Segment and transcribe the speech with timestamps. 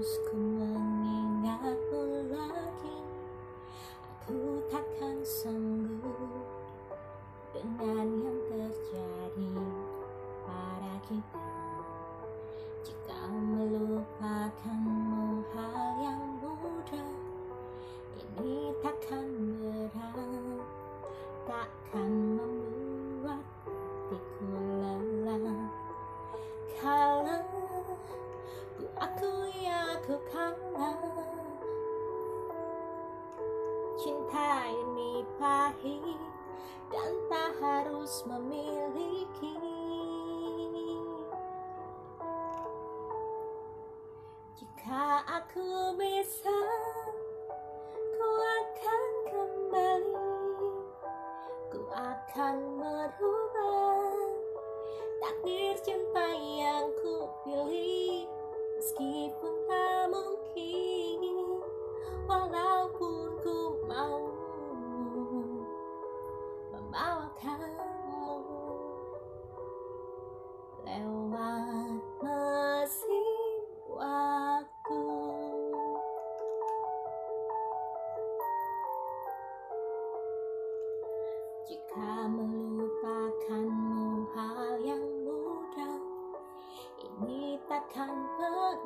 [0.00, 2.96] harus ku mengingatmu lagi.
[4.24, 6.40] Aku takkan sanggup
[7.52, 9.52] dengan yang terjadi
[10.48, 11.52] pada kita.
[12.80, 17.12] Jika melupakanmu hal yang mudah
[18.40, 19.28] Ini takkan
[19.60, 20.64] berat.
[21.44, 24.79] Takkan membuat hatiku
[34.00, 36.24] Cinta ini pahit
[36.88, 39.60] dan tak harus memiliki
[81.90, 85.98] Jika melupakanmu hal yang mudah.
[87.02, 88.78] Ini takkan berat.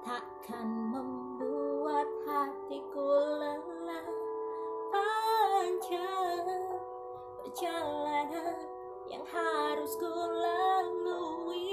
[0.00, 3.04] Takkan membuat hatiku
[3.36, 4.08] lelah.
[4.96, 6.72] Panjang
[7.44, 8.64] perjalanan
[9.12, 11.67] yang harus ku lalui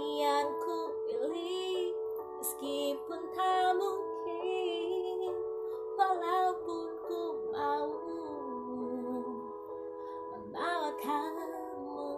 [0.00, 1.92] yang ku pilih
[2.40, 5.32] Meskipun tak mungkin
[6.00, 7.22] Walaupun ku
[7.52, 7.88] mau
[10.32, 12.08] Membawa kamu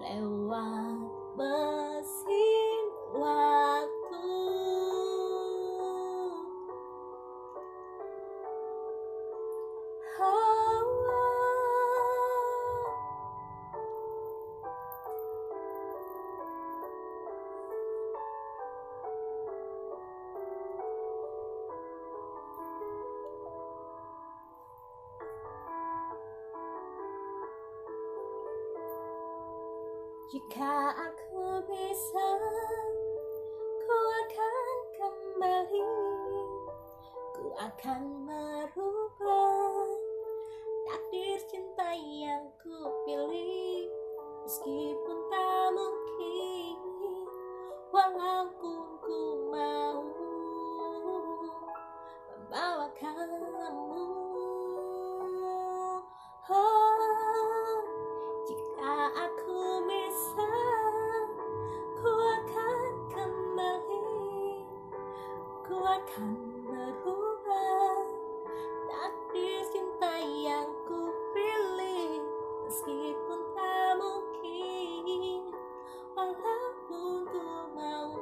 [0.00, 2.84] Lewat mesin
[3.16, 4.28] waktu.
[10.22, 10.51] Oh,
[30.32, 32.28] Jika aku bisa,
[33.84, 35.92] ku akan kembali.
[37.36, 39.92] Ku akan merubah
[40.88, 42.72] takdir cinta yang ku
[43.04, 43.92] pilih,
[44.48, 46.01] meskipun tak mungkin.
[65.72, 66.36] aku akan
[66.68, 67.96] berubah
[68.92, 72.20] Takdir cinta yang ku pilih
[72.68, 75.48] Meskipun tak mungkin
[76.12, 78.12] Walaupun ku mau.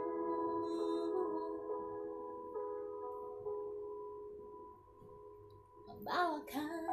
[5.91, 6.90] Membawakan